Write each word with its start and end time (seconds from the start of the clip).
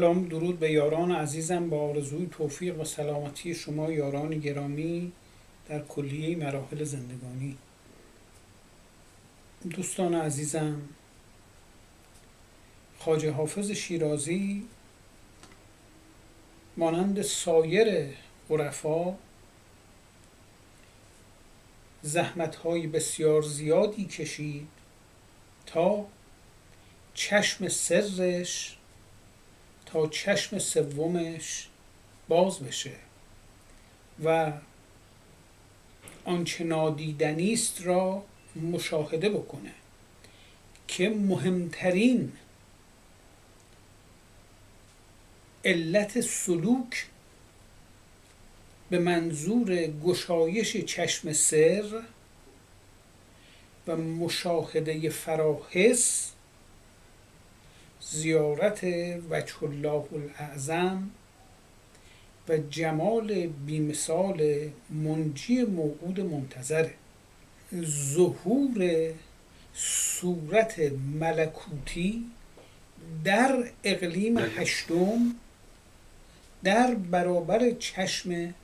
سلام 0.00 0.28
درود 0.28 0.58
به 0.58 0.70
یاران 0.70 1.12
عزیزم 1.12 1.68
با 1.68 1.80
آرزوی 1.80 2.26
توفیق 2.26 2.80
و 2.80 2.84
سلامتی 2.84 3.54
شما 3.54 3.92
یاران 3.92 4.38
گرامی 4.38 5.12
در 5.68 5.78
کلیه 5.78 6.36
مراحل 6.36 6.84
زندگانی. 6.84 7.56
دوستان 9.70 10.14
عزیزم 10.14 10.82
خاجه 12.98 13.30
حافظ 13.30 13.70
شیرازی 13.70 14.66
مانند 16.76 17.22
سایر 17.22 18.14
عرفا 18.50 19.14
زحمتهای 22.02 22.86
بسیار 22.86 23.42
زیادی 23.42 24.04
کشید 24.04 24.68
تا 25.66 26.06
چشم 27.14 27.68
سرش 27.68 28.76
تا 29.92 30.06
چشم 30.06 30.58
سومش 30.58 31.68
باز 32.28 32.60
بشه 32.60 32.92
و 34.24 34.52
آنچه 36.24 36.64
نادیدنی 36.64 37.52
است 37.52 37.82
را 37.86 38.24
مشاهده 38.72 39.28
بکنه 39.28 39.72
که 40.88 41.08
مهمترین 41.08 42.32
علت 45.64 46.20
سلوک 46.20 47.06
به 48.90 48.98
منظور 48.98 49.86
گشایش 49.86 50.76
چشم 50.76 51.32
سر 51.32 52.02
و 53.86 53.96
مشاهده 53.96 55.10
فراحس 55.10 56.32
زیارت 58.00 58.84
وجه 59.30 59.62
الله 59.62 60.04
الاعظم 60.12 61.10
و 62.48 62.56
جمال 62.56 63.46
بیمثال 63.46 64.70
منجی 64.90 65.62
موعود 65.62 66.20
منتظره 66.20 66.94
ظهور 67.84 69.10
صورت 69.74 70.78
ملکوتی 71.20 72.24
در 73.24 73.64
اقلیم 73.84 74.38
هشتم 74.38 75.34
در 76.64 76.94
برابر 76.94 77.70
چشم 77.70 78.54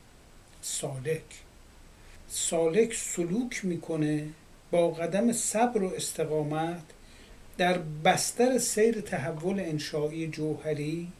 سالک. 0.62 1.22
سالک 2.28 2.94
سلوک 2.94 3.64
می‌کنه 3.64 4.28
با 4.70 4.90
قدم 4.90 5.32
صبر 5.32 5.82
و 5.82 5.94
استقامت 5.94 6.82
در 7.58 7.78
بستر 7.78 8.58
سیر 8.58 9.00
تحول 9.00 9.60
انشایی 9.60 10.28
جوهری 10.28 11.12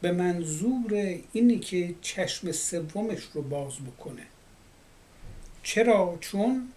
به 0.00 0.12
منظور 0.12 1.18
اینی 1.32 1.58
که 1.58 1.94
چشم 2.02 2.52
سومش 2.52 3.22
رو 3.34 3.42
باز 3.42 3.72
بکنه. 3.74 4.26
چرا؟ 5.62 6.18
چون 6.20 6.68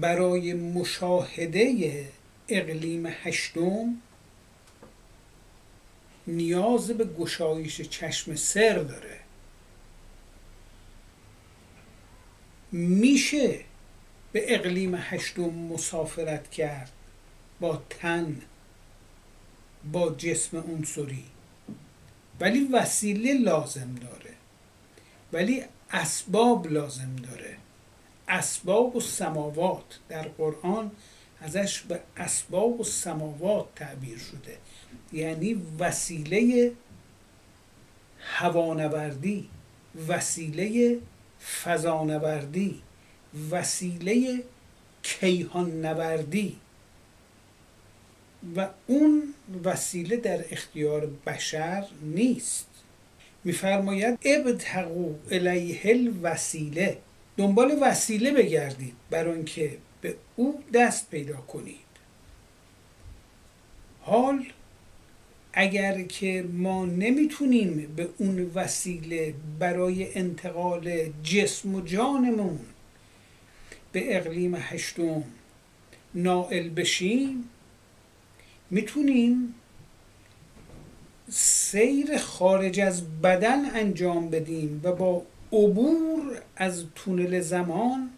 برای 0.00 0.54
مشاهده 0.54 2.08
اقلیم 2.48 3.06
هشتم 3.06 3.96
نیاز 6.26 6.90
به 6.90 7.04
گشایش 7.04 7.80
چشم 7.80 8.34
سر 8.34 8.78
داره. 8.78 9.20
میشه 12.72 13.60
به 14.32 14.54
اقلیم 14.54 14.94
هشتم 14.94 15.50
مسافرت 15.50 16.50
کرد. 16.50 16.92
با 17.60 17.82
تن 17.90 18.40
با 19.92 20.14
جسم 20.18 20.56
عنصری 20.56 21.24
ولی 22.40 22.68
وسیله 22.72 23.34
لازم 23.38 23.94
داره. 23.94 24.34
ولی 25.32 25.64
اسباب 25.90 26.66
لازم 26.66 27.16
داره. 27.16 27.56
اسباب 28.28 28.96
و 28.96 29.00
سماوات. 29.00 29.98
در 30.08 30.28
قرآن 30.28 30.90
ازش 31.40 31.80
به 31.80 32.00
اسباب 32.16 32.80
و 32.80 32.84
سماوات 32.84 33.66
تعبیر 33.74 34.18
شده. 34.18 34.58
یعنی 35.12 35.62
وسیله 35.78 36.72
هوانوردی 38.20 39.48
وسیله 40.08 40.98
فضانوردی 41.64 42.82
وسیله 43.50 44.44
کیهان 45.02 45.86
نوردی 45.86 46.56
و 48.56 48.68
اون 48.86 49.34
وسیله 49.64 50.16
در 50.16 50.44
اختیار 50.50 51.06
بشر 51.26 51.84
نیست. 52.02 52.66
میفرماید 53.44 54.18
ابتقو 54.24 55.14
الیه 55.30 55.80
الوسیله. 55.84 56.98
دنبال 57.36 57.78
وسیله 57.82 58.30
بگردید 58.30 58.94
برای 59.10 59.34
اینکه 59.34 59.78
به 60.00 60.14
او 60.36 60.62
دست 60.74 61.10
پیدا 61.10 61.36
کنید. 61.36 61.90
حال 64.00 64.46
اگر 65.52 66.02
که 66.02 66.44
ما 66.52 66.86
نمی‌تونیم 66.86 67.92
به 67.96 68.08
اون 68.18 68.50
وسیله 68.54 69.34
برای 69.58 70.18
انتقال 70.18 71.12
جسم 71.22 71.74
و 71.74 71.80
جانمون 71.80 72.60
به 73.92 74.16
اقلیم 74.16 74.54
هشتم 74.54 75.24
نائل 76.14 76.68
بشیم 76.68 77.44
می‌تونیم 78.70 79.54
سیر 81.28 82.18
خارج 82.18 82.80
از 82.80 83.20
بدن 83.20 83.70
انجام 83.70 84.30
بدیم 84.30 84.80
و 84.84 84.92
با 84.92 85.22
عبور 85.52 86.42
از 86.56 86.84
تونل 86.94 87.40
زمان 87.40 88.10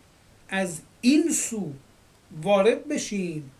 از 0.48 0.80
این 1.00 1.30
سو 1.32 1.72
وارد 2.42 2.88
بشیم. 2.88 3.50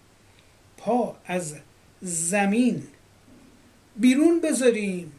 پا 0.76 1.16
از 1.26 1.54
زمین 2.02 2.82
بیرون 3.96 4.40
بذاریم 4.40 5.12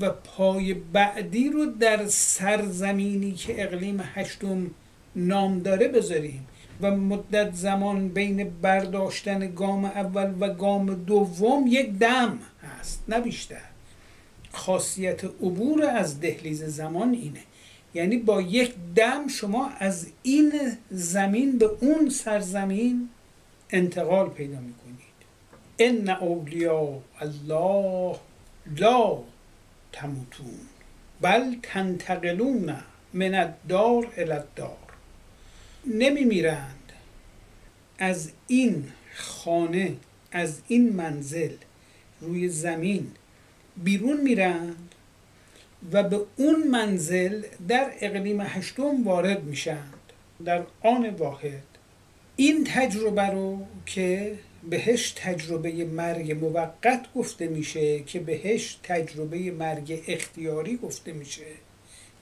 و 0.00 0.10
پای 0.10 0.74
بعدی 0.74 1.48
رو 1.48 1.66
در 1.66 2.06
سرزمینی 2.06 3.32
که 3.32 3.62
اقلیم 3.62 4.00
هشتم 4.14 4.70
نام 5.16 5.58
داره 5.58 5.88
بذاریم. 5.88 6.46
و 6.82 6.90
مدت 6.90 7.54
زمان 7.54 8.08
بین 8.08 8.50
برداشتن 8.62 9.54
گام 9.54 9.84
اول 9.84 10.34
و 10.40 10.54
گام 10.54 10.94
دوم 10.94 11.64
یک 11.66 11.90
دم 11.90 12.38
هست 12.62 13.04
نه 13.08 13.20
بیشتر. 13.20 13.62
خاصیت 14.52 15.24
عبور 15.24 15.84
از 15.84 16.20
دهلیز 16.20 16.64
زمان 16.64 17.12
اینه. 17.12 17.40
یعنی 17.94 18.16
با 18.16 18.40
یک 18.40 18.74
دم 18.96 19.28
شما 19.28 19.70
از 19.78 20.06
این 20.22 20.52
زمین 20.90 21.58
به 21.58 21.70
اون 21.80 22.08
سرزمین 22.08 23.08
انتقال 23.70 24.28
پیدا 24.28 24.58
می‌کنید. 24.60 25.02
ان 25.78 26.08
اولیاء 26.08 26.98
الله 27.20 28.16
لا 28.76 29.18
تموتون 29.92 30.58
بل 31.20 31.54
تنتقلون 31.62 32.76
من 33.14 33.34
الدار 33.34 34.12
الى 34.16 34.32
الدار. 34.32 34.91
نمیمیرند. 35.86 36.92
از 37.98 38.30
این 38.46 38.84
خانه 39.14 39.96
از 40.32 40.60
این 40.68 40.92
منزل 40.92 41.52
روی 42.20 42.48
زمین 42.48 43.10
بیرون 43.76 44.20
میرند 44.20 44.94
و 45.92 46.02
به 46.02 46.20
اون 46.36 46.68
منزل 46.68 47.42
در 47.68 47.92
اقلیم 48.00 48.40
هشتم 48.40 49.04
وارد 49.04 49.44
میشند. 49.44 50.02
در 50.44 50.62
آن 50.80 51.08
واحد 51.10 51.62
این 52.36 52.64
تجربه 52.64 53.26
رو 53.26 53.66
که 53.86 54.38
بهش 54.70 55.10
تجربه 55.16 55.84
مرگ 55.84 56.32
موقت 56.44 57.12
گفته 57.14 57.46
میشه 57.46 58.00
که 58.00 58.20
بهش 58.20 58.78
تجربه 58.82 59.50
مرگ 59.50 60.02
اختیاری 60.08 60.76
گفته 60.76 61.12
میشه 61.12 61.46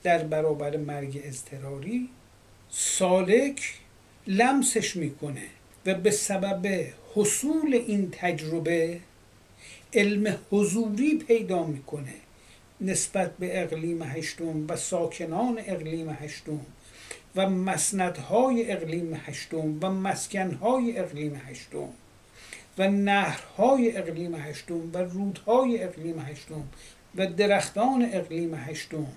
در 0.03 0.23
برابر 0.23 0.77
مرگ 0.77 1.21
اضطراری 1.23 2.09
سالک 2.73 3.73
لمسش 4.27 4.95
می‌کنه 4.95 5.43
و 5.85 5.93
به 5.93 6.11
سبب 6.11 6.85
حصول 7.15 7.73
این 7.73 8.09
تجربه 8.11 8.99
علم 9.93 10.37
حضوری 10.51 11.17
پیدا 11.17 11.63
می‌کنه 11.63 12.13
نسبت 12.81 13.37
به 13.37 13.63
اقلیم 13.63 14.03
هشتم 14.03 14.65
و 14.67 14.75
ساکنان 14.75 15.59
اقلیم 15.65 16.09
هشتم 16.09 16.59
و 17.35 17.49
مسندهای 17.49 18.71
اقلیم 18.71 19.13
هشتم 19.25 19.77
و 19.81 19.91
مسکنهای 19.91 20.97
اقلیم 20.97 21.41
هشتم 21.45 21.89
و 22.77 22.87
نهرهای 22.87 23.97
اقلیم 23.97 24.35
هشتم 24.35 24.91
و 24.93 24.97
رودهای 24.97 25.83
اقلیم 25.83 26.19
هشتم 26.19 26.63
و 27.15 27.27
درختان 27.27 28.09
اقلیم 28.13 28.55
هشتم. 28.55 29.07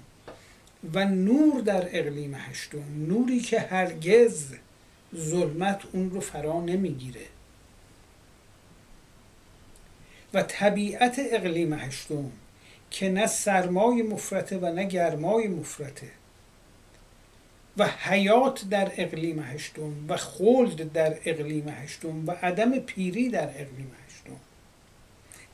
و 0.93 1.05
نور 1.05 1.61
در 1.61 1.99
اقلیم 1.99 2.35
هشتم. 2.35 3.07
نوری 3.09 3.41
که 3.41 3.61
هرگز 3.61 4.55
ظلمت 5.17 5.83
اون 5.93 6.11
رو 6.11 6.21
فرا 6.21 6.61
نمی‌گیره. 6.61 7.27
و 10.35 10.43
طبیعت 10.43 11.21
اقلیم 11.31 11.73
هشتم 11.73 12.31
که 12.91 13.09
نه 13.09 13.27
سرمای 13.27 14.03
مفرته 14.03 14.59
و 14.59 14.73
نه 14.73 14.85
گرمای 14.85 15.49
مفرته 15.49 16.11
و 17.77 17.87
حیات 17.87 18.65
در 18.71 18.93
اقلیم 18.97 19.43
هشتم 19.43 19.93
و 20.09 20.17
خلد 20.17 20.93
در 20.93 21.17
اقلیم 21.25 21.69
هشتم 21.69 22.27
و 22.27 22.31
عدم 22.31 22.79
پیری 22.79 23.29
در 23.29 23.49
اقلیم 23.49 23.93
هشتم 23.93 24.04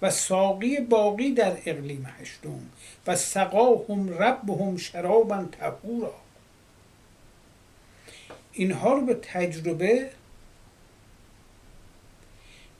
و 0.02 0.10
ساقی 0.10 0.80
باقی 0.80 1.32
در 1.32 1.52
اقلیم 1.66 2.06
هشتم 2.20 2.60
و 3.06 3.16
سقاهم 3.16 4.08
ربهم 4.08 4.76
شرابا 4.76 5.44
طهورا. 5.52 6.14
اینها 8.52 8.92
رو 8.92 9.00
به 9.06 9.14
تجربه 9.14 10.10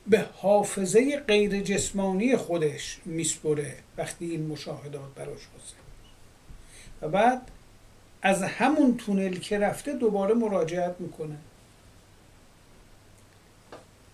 به 0.07 0.25
حافظه 0.33 1.17
غیر 1.17 1.61
جسمانی 1.61 2.37
خودش 2.37 2.99
میسپره 3.05 3.77
وقتی 3.97 4.25
این 4.25 4.47
مشاهدات 4.47 5.13
براش 5.15 5.29
حاصل 5.29 5.75
و 7.01 7.09
بعد 7.09 7.41
از 8.21 8.43
همون 8.43 8.97
تونل 8.97 9.35
که 9.35 9.59
رفته 9.59 9.93
دوباره 9.93 10.33
مراجعت 10.33 10.95
می‌کنه. 10.99 11.37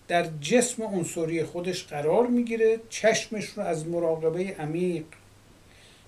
در 0.08 0.26
جسم 0.40 0.82
عنصری 0.82 1.44
خودش 1.44 1.84
قرار 1.84 2.26
می‌گیره 2.26 2.80
چشمش 2.88 3.44
رو 3.44 3.62
از 3.62 3.86
مراقبه 3.86 4.56
عمیق 4.58 5.04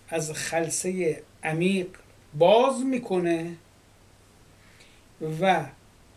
از 0.09 0.33
خلصه 0.33 1.23
عمیق 1.45 1.87
باز 2.35 2.85
می‌کنه 2.85 3.57
و 5.41 5.65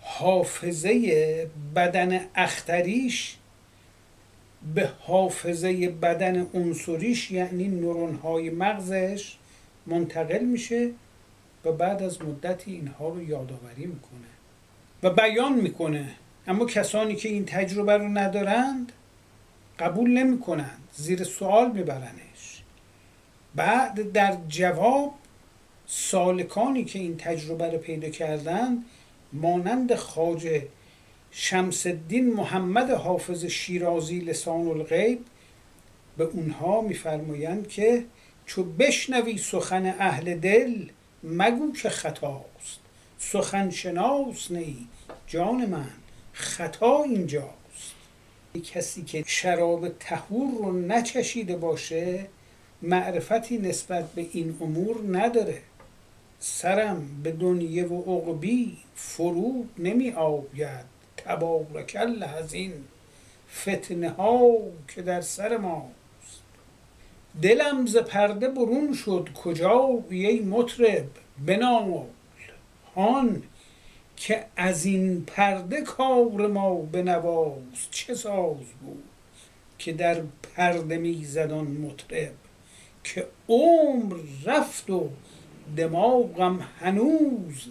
حافظه 0.01 1.49
بدن 1.75 2.25
اختریش 2.35 3.37
به 4.75 4.89
حافظه 4.99 5.89
بدن 5.89 6.47
عنصریش 6.53 7.31
یعنی 7.31 7.67
نورون 7.67 8.15
های 8.15 8.49
مغزش 8.49 9.35
منتقل 9.85 10.43
میشه 10.43 10.91
و 11.65 11.71
بعد 11.71 12.03
از 12.03 12.21
مدتی 12.21 12.71
اینها 12.71 13.09
رو 13.09 13.23
یادآوری 13.23 13.85
می‌کنه 13.85 14.27
و 15.03 15.09
بیان 15.09 15.53
می‌کنه. 15.53 16.15
اما 16.47 16.65
کسانی 16.65 17.15
که 17.15 17.29
این 17.29 17.45
تجربه 17.45 17.97
رو 17.97 18.07
ندارند 18.07 18.91
قبول 19.79 20.09
نمی‌کنند 20.09 20.87
زیر 20.95 21.23
سوال 21.23 21.71
میبرنش. 21.71 22.63
بعد 23.55 24.11
در 24.11 24.37
جواب 24.47 25.13
سالکانی 25.87 26.85
که 26.85 26.99
این 26.99 27.17
تجربه 27.17 27.71
رو 27.71 27.77
پیدا 27.77 28.09
کردند 28.09 28.85
مانند 29.33 29.95
خاجه 29.95 30.67
شمس 31.31 31.85
الدین 31.87 32.33
محمد 32.33 32.89
حافظ 32.89 33.45
شیرازی 33.45 34.19
لسان 34.19 34.67
الغیب 34.67 35.25
به 36.17 36.23
اونها 36.23 36.81
میفرمایند 36.81 37.67
که 37.67 38.05
چو 38.45 38.63
بشنوی 38.63 39.37
سخن 39.37 39.85
اهل 39.99 40.35
دل 40.35 40.85
مگو 41.23 41.71
که 41.71 41.89
خطاست. 41.89 42.79
سخن 43.17 43.69
شناس 43.69 44.51
نی 44.51 44.87
جان 45.27 45.65
من. 45.65 46.02
خطا 46.33 47.03
اینجاست. 47.03 47.93
کسی 48.73 49.03
که 49.03 49.23
شراب 49.27 49.89
تهور 49.89 50.51
رو 50.57 50.71
نچشیده 50.81 51.55
باشه 51.55 52.25
معرفتی 52.81 53.57
نسبت 53.57 54.11
به 54.11 54.25
این 54.31 54.57
امور 54.61 54.95
نداره. 55.11 55.61
سرم 56.39 57.21
به 57.23 57.31
دنیه 57.31 57.85
و 57.85 58.01
عقبی 58.01 58.77
فرو 58.95 59.65
نمی 59.77 60.11
آید 60.11 60.85
تبارک 61.17 61.97
الله 61.99 62.29
از 62.29 62.53
این 62.53 62.73
فتنه 63.55 64.09
ها 64.09 64.57
که 64.87 65.01
در 65.01 65.21
سر 65.21 65.57
ماست. 65.57 65.93
دلم 67.41 67.85
ز 67.85 67.97
پرده 67.97 68.49
برون 68.49 68.93
شد. 68.93 69.29
کجا 69.43 70.03
ای 70.09 70.39
مطرب؟ 70.39 71.05
بنال. 71.45 72.03
هان 72.95 73.43
که 74.15 74.45
از 74.55 74.85
این 74.85 75.23
پرده 75.25 75.81
کار 75.81 76.47
ما 76.47 76.75
بنواز 76.75 77.61
چه 77.91 78.15
ساز 78.15 78.57
بود 78.81 79.03
که 79.77 79.93
در 79.93 80.21
پرده 80.55 80.97
میزدان 80.97 81.67
مطرب 81.67 82.33
که 83.03 83.27
عمر 83.49 84.15
رفت 84.45 84.89
و 84.89 85.09
دماغم 85.77 86.59
هنوز 86.79 87.67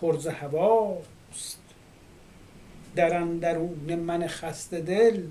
پرز 0.00 0.26
هواست. 0.26 1.58
در 2.96 3.16
اندرون 3.16 3.94
من 3.94 4.26
خسته 4.26 4.80
دل 4.80 5.22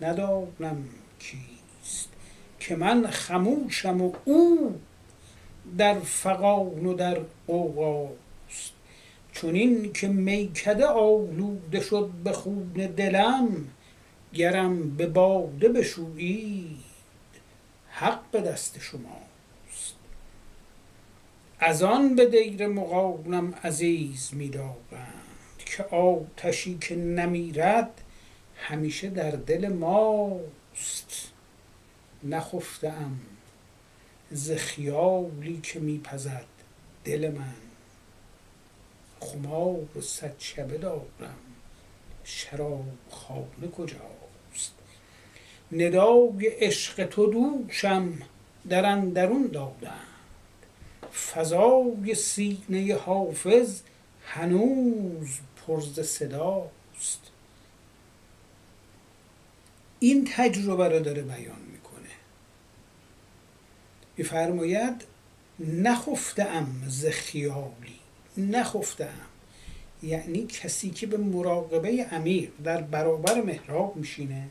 ندانم 0.00 0.84
کیست 1.18 2.08
که 2.60 2.76
من 2.76 3.06
خموشم 3.06 4.00
و 4.00 4.12
او 4.24 4.80
در 5.78 6.00
فقان 6.00 6.86
و 6.86 6.94
در 6.94 7.20
قوقاست 7.46 8.25
چون 9.36 9.92
که 9.92 10.08
میکده 10.08 10.86
آلوده 10.86 11.80
شد 11.80 12.10
به 12.24 12.32
خون 12.32 12.72
دلم 12.72 13.48
گرم 14.34 14.96
به 14.96 15.06
باده 15.06 15.68
بشویید 15.68 16.76
حق 17.90 18.30
به 18.30 18.40
دست 18.40 18.78
شماست. 18.80 19.94
از 21.58 21.82
آن 21.82 22.16
به 22.16 22.26
دیر 22.26 22.66
مقاونم 22.66 23.54
عزیز 23.64 24.30
میدارند 24.32 25.62
که 25.66 25.84
آتشی 25.84 26.78
که 26.78 26.96
نمیرد 26.96 28.00
همیشه 28.56 29.10
در 29.10 29.30
دل 29.30 29.68
ماست. 29.68 31.32
نخفتم 32.24 33.20
ز 34.30 34.52
خیالی 34.52 35.60
که 35.62 35.80
میپزد 35.80 36.46
دل 37.04 37.32
من. 37.38 37.65
خمار 39.26 39.98
و 39.98 40.00
صد 40.00 40.34
شبه 40.38 40.78
دارم. 40.78 41.36
شراب 42.24 42.84
خانه 43.10 43.70
کجاست؟ 43.76 44.72
ندای 45.72 46.46
عشق 46.46 47.04
تو 47.06 47.26
دوشم 47.26 48.18
در 48.68 48.86
اندرون 48.86 49.46
دادند. 49.46 50.06
فضای 51.32 52.14
سینه 52.14 52.94
حافظ 52.94 53.80
هنوز 54.26 55.38
پرز 55.66 56.00
صداست. 56.00 57.20
این 59.98 60.30
تجربه 60.36 60.88
رو 60.88 61.00
داره 61.00 61.22
بیان 61.22 61.60
می‌کنه. 61.72 62.10
میفرماید 64.16 65.04
نخفتم 65.58 66.66
ز 66.88 67.06
خیالی. 67.06 68.00
نخفتم. 68.38 69.26
یعنی 70.02 70.46
کسی 70.46 70.90
که 70.90 71.06
به 71.06 71.16
مراقبه 71.16 72.06
عمیق 72.10 72.50
در 72.64 72.80
برابر 72.80 73.40
محراب 73.40 73.96
میشینه 73.96 74.48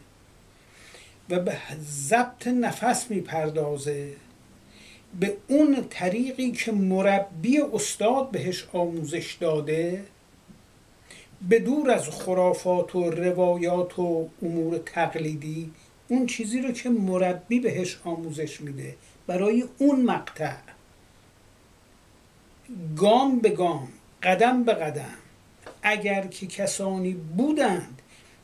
و 1.29 1.39
به 1.39 1.57
ضبط 1.81 2.47
نفس 2.47 3.11
می‌پردازه 3.11 4.13
به 5.19 5.37
اون 5.47 5.85
طریقی 5.89 6.51
که 6.51 6.71
مربی 6.71 7.59
استاد 7.59 8.31
بهش 8.31 8.67
آموزش 8.73 9.37
داده 9.39 10.05
به 11.49 11.59
دور 11.59 11.91
از 11.91 12.09
خرافات 12.09 12.95
و 12.95 13.11
روایات 13.11 13.99
و 13.99 14.29
امور 14.41 14.77
تقلیدی 14.77 15.71
اون 16.07 16.25
چیزی 16.25 16.61
رو 16.61 16.71
که 16.71 16.89
مربی 16.89 17.59
بهش 17.59 17.99
آموزش 18.03 18.61
میده 18.61 18.95
برای 19.27 19.63
اون 19.77 20.01
مقطع. 20.01 20.74
گام 22.95 23.39
به 23.39 23.49
گام 23.49 23.87
قدم 24.23 24.63
به 24.63 24.73
قدم 24.73 25.17
اگر 25.83 26.27
که 26.27 26.47
کسانی 26.47 27.13
بودند 27.13 28.01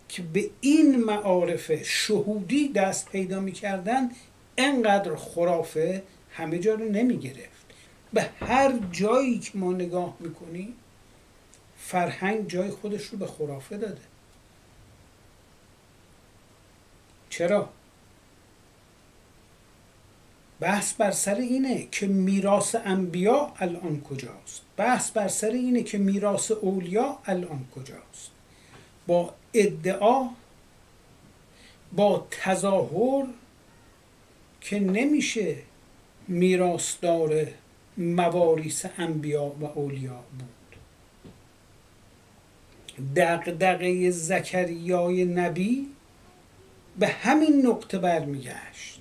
که 0.09 0.21
به 0.21 0.49
این 0.61 1.03
معارف 1.03 1.83
شهودی 1.83 2.69
دست 2.69 3.09
پیدا 3.09 3.39
می‌کردن 3.39 4.09
انقدر 4.57 5.15
خرافه 5.15 6.03
همه 6.31 6.59
جا 6.59 6.73
رو 6.73 6.89
نمی 6.89 7.17
گرفت 7.17 7.65
به 8.13 8.29
هر 8.39 8.73
جایی 8.91 9.39
که 9.39 9.57
ما 9.57 9.73
نگاه 9.73 10.15
می‌کنیم 10.19 10.73
فرهنگ 11.77 12.47
جای 12.47 12.69
خودش 12.69 13.05
رو 13.05 13.17
به 13.17 13.27
خرافه 13.27 13.77
داده 13.77 14.01
چرا؟ 17.29 17.69
بحث 20.61 20.93
بر 20.93 21.11
سر 21.11 21.35
اینه 21.35 21.87
که 21.91 22.07
میراث 22.07 22.75
انبیا 22.85 23.53
الان 23.59 24.01
کجاست؟ 24.01 24.61
بحث 24.77 25.11
بر 25.11 25.27
سر 25.27 25.49
اینه 25.49 25.83
که 25.83 25.97
میراث 25.97 26.51
اولیا 26.51 27.17
الان 27.25 27.65
کجاست؟ 27.75 28.31
با 29.07 29.33
ادعا 29.53 30.29
با 31.93 32.27
تظاهر 32.31 33.25
که 34.61 34.79
نمیشه 34.79 35.55
میراثدار 36.27 37.47
مواریس 37.97 38.85
انبیا 38.97 39.43
و 39.43 39.65
اولیا 39.65 40.23
بود. 40.39 40.77
دقدقه 43.15 44.11
زکریای 44.11 45.25
نبی 45.25 45.87
به 46.99 47.07
همین 47.07 47.65
نقطه 47.65 47.97
برمیگشت. 47.97 49.00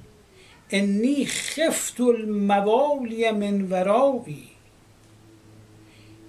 انی 0.71 1.27
خفت 1.27 2.01
الموالی 2.01 3.31
من 3.31 3.63
ورایی 3.63 4.49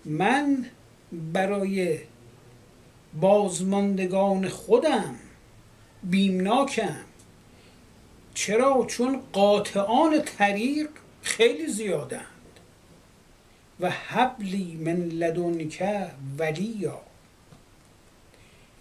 من 0.06 0.66
برای 1.12 2.00
بازماندگان 3.14 4.50
خودم 4.50 5.16
بیمناکم. 6.04 6.96
چرا؟ 8.34 8.86
چون 8.88 9.22
قاطعان 9.34 10.22
طریق 10.22 10.90
خیلی 11.22 11.68
زیادند. 11.68 12.26
و 13.80 13.90
حبلی 13.90 14.76
من 14.76 14.96
لدنک 14.96 15.84
ولیا. 16.38 17.02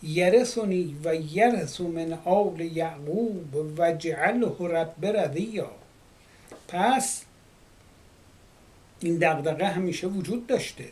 یرثنی 0.02 0.96
و 1.04 1.14
یرث 1.14 1.80
من 1.80 2.18
آل 2.24 2.60
یعقوب 2.60 3.78
و 3.78 3.92
جعله 3.92 4.56
رب 4.60 5.06
رضیا. 5.06 5.70
پس 6.68 7.24
این 9.00 9.16
دغدغه 9.16 9.66
همیشه 9.66 10.06
وجود 10.06 10.46
داشته. 10.46 10.84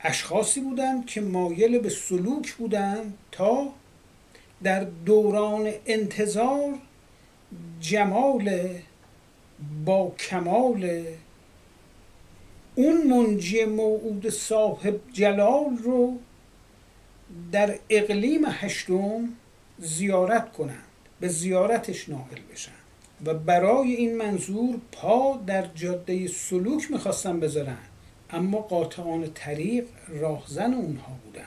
اشخاصی 0.00 0.60
بودند 0.60 1.06
که 1.06 1.20
مایل 1.20 1.78
به 1.78 1.88
سلوک 1.88 2.52
بودند 2.52 3.18
تا 3.32 3.72
در 4.62 4.84
دوران 4.84 5.72
انتظار 5.86 6.78
جمال 7.80 8.68
با 9.84 10.10
کمال 10.10 11.04
اون 12.74 13.06
منجی 13.06 13.64
موعود 13.64 14.28
صاحب 14.28 15.00
جلال 15.12 15.76
رو 15.82 16.18
در 17.52 17.78
اقلیم 17.90 18.42
هشتم 18.46 19.28
زیارت 19.78 20.52
کنند 20.52 20.84
به 21.20 21.28
زیارتش 21.28 22.08
ناقل 22.08 22.40
بشن 22.52 22.72
و 23.24 23.34
برای 23.34 23.94
این 23.94 24.16
منظور 24.16 24.80
پا 24.92 25.40
در 25.46 25.66
جاده 25.74 26.28
سلوک 26.28 26.90
می‌خواستن 26.90 27.40
بذارن 27.40 27.78
اما 28.30 28.58
قاطعان 28.58 29.32
طریق 29.34 29.84
راهزن 30.08 30.74
اونها 30.74 31.12
بودند. 31.24 31.46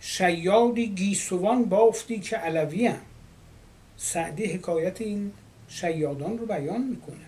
شیادی 0.00 0.86
گیسوان 0.86 1.64
بافتی 1.64 2.20
که 2.20 2.36
علوی 2.36 2.86
هم. 2.86 3.00
سعدی 3.96 4.46
حکایت 4.46 5.00
این 5.00 5.32
شیادان 5.68 6.38
رو 6.38 6.46
بیان 6.46 6.82
می‌کنه. 6.82 7.26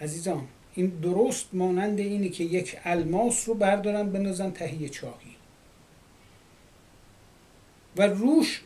عزیزان 0.00 0.44
این 0.74 0.86
درست 0.86 1.46
مانند 1.52 1.98
اینه 1.98 2.28
که 2.28 2.44
یک 2.44 2.76
الماس 2.84 3.48
رو 3.48 3.54
بردارن 3.54 4.10
بنازن 4.10 4.50
تهیه 4.50 4.88
چاهی. 4.88 5.27
و 7.98 8.02
روش 8.02 8.62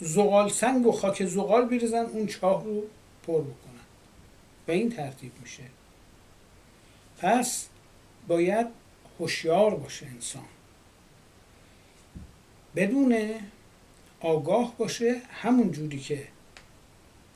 زغال 0.00 0.48
سنگ 0.48 0.86
و 0.86 0.92
خاک 0.92 1.24
زغال 1.24 1.64
بریزن 1.64 2.04
اون 2.04 2.26
چاه 2.26 2.64
رو 2.64 2.82
پر 3.26 3.40
بکنن. 3.40 3.80
و 4.68 4.70
این 4.70 4.90
ترتیب 4.90 5.32
میشه. 5.42 5.62
پس 7.18 7.68
باید 8.28 8.66
هوشیار 9.18 9.74
باشه 9.74 10.06
انسان. 10.06 10.44
بدون 12.76 13.34
آگاه 14.20 14.74
باشه 14.78 15.16
همون 15.30 15.70
جوری 15.72 15.98
که 15.98 16.28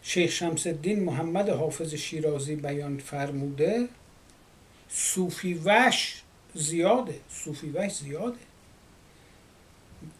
شیخ 0.02 0.30
شمس 0.30 0.66
الدین 0.66 1.04
محمد 1.04 1.48
حافظ 1.48 1.94
شیرازی 1.94 2.56
بیان 2.56 2.98
فرموده 2.98 3.88
صوفی 4.88 5.60
وش 5.64 6.22
زیاده 6.54 7.20
صوفی 7.28 7.70
وش 7.70 7.92
زیاده. 7.92 8.38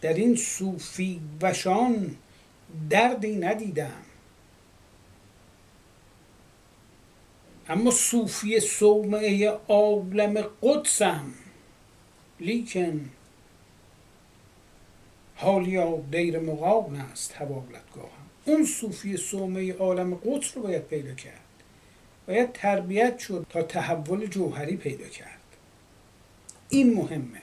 در 0.01 0.15
این 0.15 0.37
صوفی 0.37 1.21
وشان 1.43 2.17
دردی 2.91 3.37
ندیدم. 3.37 4.03
اما 7.69 7.91
صوفی 7.91 8.61
صومعه 8.61 9.49
عالم 9.69 10.45
قدسم. 10.63 11.33
لیکن 12.41 13.11
حالیا 15.37 16.01
دیر 16.11 16.39
مقام 16.39 16.95
است 16.95 17.37
حوالتگاهم 17.37 18.25
اون 18.45 18.65
صوفی 18.65 19.17
صومعه 19.17 19.73
عالم 19.73 20.15
قدس 20.15 20.57
رو 20.57 20.63
باید 20.63 20.83
پیدا 20.83 21.15
کرد. 21.15 21.41
باید 22.27 22.53
تربیت 22.53 23.19
شد 23.19 23.47
تا 23.49 23.63
تحول 23.63 24.27
جوهری 24.27 24.77
پیدا 24.77 25.09
کرد. 25.09 25.41
این 26.69 26.95
مهمه. 26.95 27.43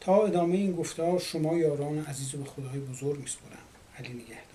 تا 0.00 0.26
ادامه 0.26 0.56
این 0.56 0.76
گفتار 0.76 1.18
شما 1.18 1.58
یاران 1.58 1.98
عزیز 1.98 2.32
به 2.32 2.44
خدای 2.44 2.80
بزرگ 2.80 3.18
میسپرم 3.18 3.58
علی 3.98 4.08
نگه 4.08 4.47